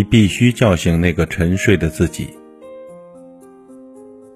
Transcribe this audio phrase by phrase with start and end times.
[0.00, 2.30] 你必须叫醒那个沉睡的自己。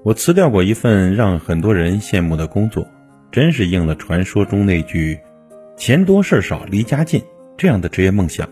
[0.03, 2.87] 我辞掉过一份让很多人羡慕的工作，
[3.33, 5.19] 真是应了传说中那句
[5.79, 7.23] “钱多事少离家近”
[7.57, 8.47] 这样的职业梦想。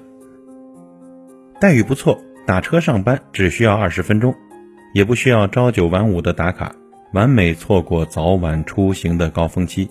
[1.61, 4.35] 待遇不错，打车上班只需要二十分钟，
[4.95, 6.75] 也不需要朝九晚五的打卡，
[7.13, 9.87] 完美错过早晚出行的高峰期。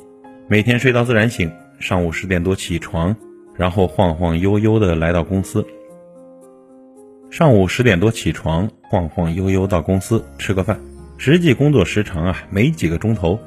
[0.47, 3.15] 每天睡到自然醒，上午十点多起床，
[3.55, 5.63] 然后晃晃悠悠的来到公司。
[7.31, 10.77] 上午十点多起床，晃晃悠悠到公司吃个饭。
[11.17, 13.39] 实际工作时长啊，没几个钟头。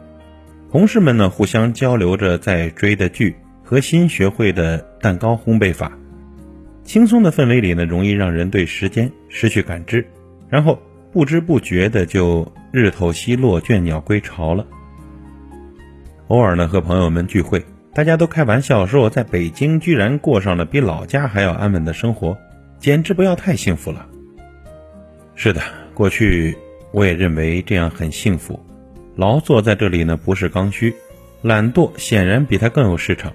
[0.73, 5.93] 同事们呢，互相交流着在追的剧和新学会的蛋糕烘焙法。
[6.83, 10.07] 轻松的氛围里呢，容易让人对时间失去感知，
[10.49, 10.81] 然后
[11.13, 14.67] 不知不觉的就日头西落，倦鸟归巢了。
[16.29, 22.39] 偶尔呢，和朋友们聚会，大家都开玩笑说我在北京居然过上了比老家还要安稳的生活，
[22.85, 24.07] 简直不要太幸福了。
[25.35, 25.63] 是的，
[25.95, 26.55] 过去。
[26.93, 28.61] 我也认为这样很幸福，
[29.17, 30.95] 劳作在这里呢不是刚需，
[31.41, 33.33] 懒惰显然比它更有市场。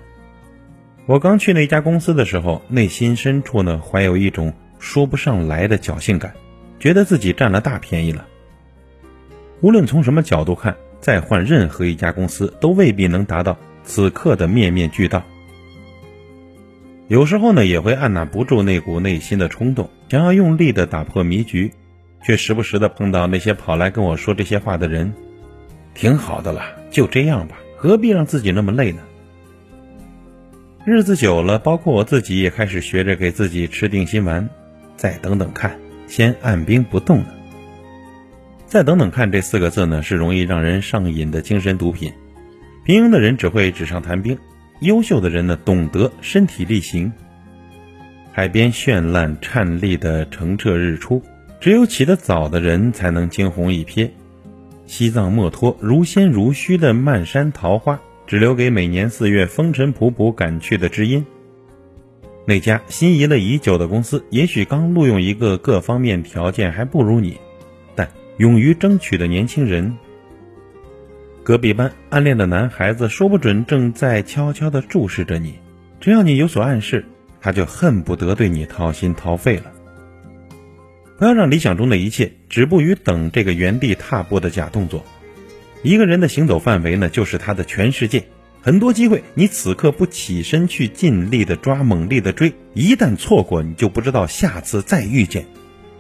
[1.08, 6.36] 我刚去那家公司的时候，内心深处呢怀有一种说不上来的侥幸感，
[6.80, 8.28] 觉得自己占了大便宜了。
[9.62, 15.24] 无论从什么角度看，再换任何一家公司都未必能达到此刻的面面俱到。
[17.10, 21.74] 有时候呢也会按捺不住那股内心的冲动，想要用力的打破迷局。
[22.22, 25.14] 却时不时的碰到那些跑来跟我说这些话的人，
[25.94, 29.02] 挺好的了，就这样吧，何必让自己那么累呢？
[30.84, 34.50] 日子久了，包括我自己也开始学着给自己吃定心丸，
[34.98, 37.28] 再等等看，先按兵不动呢。
[38.68, 42.12] 再等等看这四个字呢，是容易让人上瘾的精神毒品。
[42.84, 44.38] 平庸的人只会纸上谈兵，
[44.82, 47.12] 优秀的人呢，懂得身体力行。
[48.32, 51.22] 海边绚烂颤栗的澄澈日出。
[51.62, 54.12] 只有起得早的人才能惊鸿一瞥，
[54.86, 61.26] 西藏墨脱如仙如虚的漫山桃花，只留给每年四月风尘仆仆赶去的知音。
[62.46, 67.38] 那家心仪了已久的公司，也许刚录用一个各方面条件还不如你，
[67.94, 69.98] 但勇于争取的年轻人。
[71.50, 75.56] 隔壁班暗恋的男孩子，说不准正在悄悄地注视着你，
[76.00, 77.06] 只要你有所暗示，
[77.42, 79.64] 他就恨不得对你掏心掏肺了。
[81.18, 85.04] 不要让理想中的一切止步于等这个原地踏步的假动作。
[85.82, 88.26] 一个人的行走范围呢，就是他的全世界。
[88.62, 95.48] 很多机会，你此刻不起身去尽力的抓、猛力的追，一旦错过，你就不知道下次再遇见，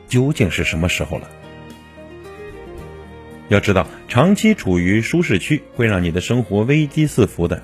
[0.07, 1.27] 究竟是什么时候了。
[3.49, 7.61] 要知道，长期处于舒适区会让你的生活危机四伏的。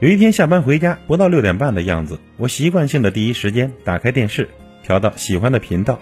[0.00, 4.48] 有一天下班回家，不到六点半的样子，我习惯性的第一时间打开电视。
[4.82, 6.00] 调到喜欢的频道，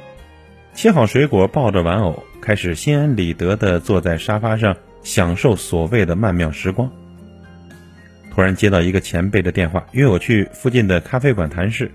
[0.73, 6.91] 切好水果，抱着玩偶，开始心安理得的坐在沙发上享受所谓的曼妙时光。
[8.33, 11.93] 突然接到一个前辈的电话，约我去附近的咖啡馆谈事。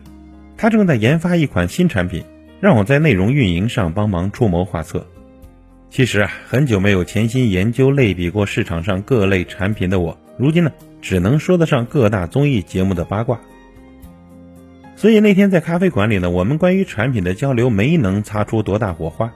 [0.55, 2.23] 他正在研发一款新产品，
[2.61, 5.07] 让我在内容运营上帮忙出谋划策。
[5.95, 13.39] 其实啊，很久没有潜心研究类比过市场上各类产品的我，如今呢，只能说得上各大综艺节目的八卦。
[14.97, 19.31] 所以那天在咖啡馆里呢，我们关于产品的交流没能擦出多大火花。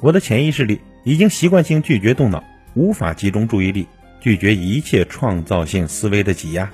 [0.00, 3.86] 我的潜意识里已经习惯性拒绝动脑，无法集中注意力，
[4.20, 6.70] 拒绝一切创造性思维的挤压。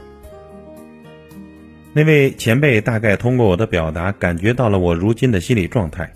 [1.92, 6.12] 那位前辈大概通过我的表达，感觉到了我如今的心理状态，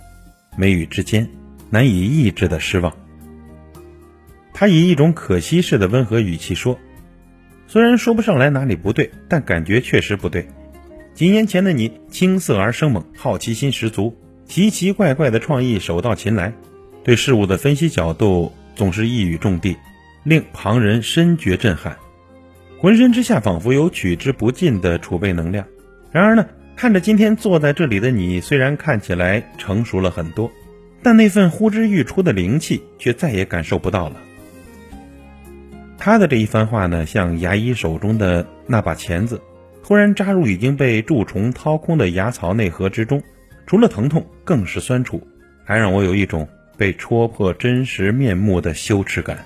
[0.57, 1.29] 眉宇之间
[1.71, 2.95] 难以抑制的失望。
[4.53, 6.79] 他以一种可惜似的温和语气说
[7.67, 10.47] ：“虽然说不上来哪里不对，但感觉确实不对。”
[11.15, 14.17] 几年前的你青涩而生猛，好奇心十足，
[14.47, 16.53] 奇奇怪怪的创意手到擒来，
[17.05, 19.77] 对事物的分析角度总是一语中的，
[20.25, 21.97] 令旁人深觉震撼。
[22.79, 25.67] 浑身之下仿佛有取之不尽的储备能量。
[26.13, 26.47] 然而呢，
[26.77, 30.51] 看着今天坐在这里的你，虽然看起来成熟了很多，
[31.03, 34.17] 但那份呼之欲出的灵气却再也感受不到了。
[35.99, 39.41] 他的这一番话呢，像牙医手中的那把钳子。
[39.83, 43.21] 突然扎入已经被蛀虫掏空的牙槽内核之中，
[43.67, 45.27] 除了疼痛，更是酸楚，
[45.65, 49.45] 还让我有一种被戳破真实面目的羞耻感。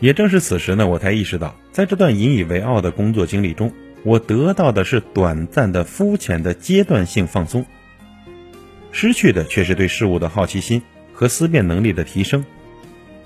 [0.00, 3.70] 也正是此时呢，我才意识到，在这段引以为傲的工作经历中，
[4.04, 7.66] 我得到的是短暂的、肤浅的阶段性放松，
[8.98, 10.80] 失去的却是对事物的好奇心
[11.12, 12.42] 和思辨能力的提升。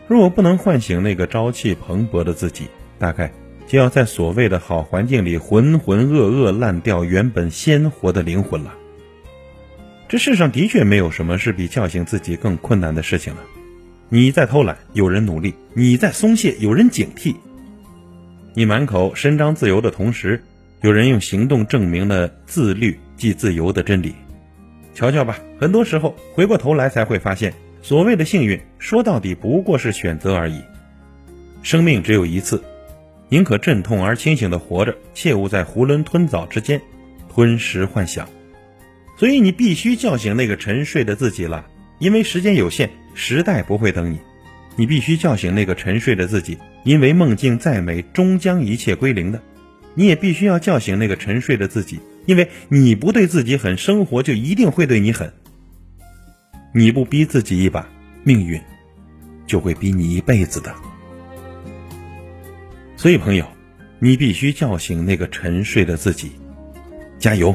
[0.09, 2.67] 若我不能唤醒那个朝气蓬勃的自己，
[2.99, 3.33] 大概。
[3.69, 8.75] 就要在所谓的好环境里浑浑噩噩烂掉原本鲜活的灵魂了。
[10.09, 13.41] 这世上的确没有什么是比叫醒自己更困难的事情了。
[14.09, 17.37] 你在偷懒，有人努力；你在松懈，有人警惕。
[18.55, 20.43] 你满口伸张自由的同时，
[20.81, 24.17] 有人用行动证明了自律即自由的真理。
[25.01, 30.61] 瞧瞧吧，很多时候回过头来才会发现，所谓的幸运，说到底不过是选择而已。
[31.63, 32.63] 生命只有一次，
[33.31, 36.83] 宁可阵痛而清醒的活着，切勿在囫囵吞枣之间
[37.35, 38.29] 吞食幻想。
[39.17, 41.65] 所以你必须叫醒那个沉睡的自己了，
[41.99, 44.19] 因为时间有限，时代不会等你。
[44.77, 49.41] 你必须叫醒那个沉睡的自己，因为梦境再美，终将一切归零的。
[49.95, 55.33] 你也必须要叫醒那个沉睡的自己，因为你不对自己狠，生活就一定会对你狠。
[56.73, 57.89] 你不逼自己一把，
[58.23, 58.61] 命运
[59.47, 60.75] 就会逼你一辈子的。
[62.97, 63.47] 所以，朋友，
[63.99, 66.33] 你必须叫醒那个沉睡的自己，
[67.19, 67.55] 加油！